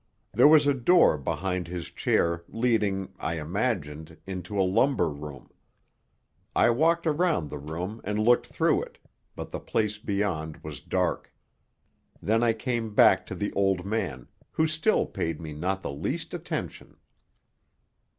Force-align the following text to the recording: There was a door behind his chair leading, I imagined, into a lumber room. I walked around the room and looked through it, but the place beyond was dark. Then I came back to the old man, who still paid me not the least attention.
There 0.33 0.47
was 0.47 0.65
a 0.65 0.73
door 0.73 1.15
behind 1.15 1.67
his 1.67 1.91
chair 1.91 2.43
leading, 2.49 3.13
I 3.19 3.39
imagined, 3.39 4.17
into 4.25 4.59
a 4.59 4.65
lumber 4.65 5.11
room. 5.11 5.51
I 6.55 6.71
walked 6.71 7.05
around 7.05 7.51
the 7.51 7.59
room 7.59 8.01
and 8.03 8.17
looked 8.19 8.47
through 8.47 8.81
it, 8.81 8.97
but 9.35 9.51
the 9.51 9.59
place 9.59 9.99
beyond 9.99 10.63
was 10.63 10.79
dark. 10.79 11.31
Then 12.19 12.41
I 12.41 12.53
came 12.53 12.95
back 12.95 13.27
to 13.27 13.35
the 13.35 13.53
old 13.53 13.85
man, 13.85 14.27
who 14.49 14.65
still 14.65 15.05
paid 15.05 15.39
me 15.39 15.53
not 15.53 15.83
the 15.83 15.93
least 15.93 16.33
attention. 16.33 16.97